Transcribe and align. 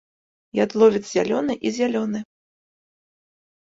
Ядловец 0.63 1.05
зялёны 1.11 1.53
і 1.69 1.77
зялёны. 1.79 2.19